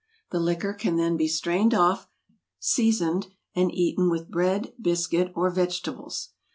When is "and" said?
3.53-3.71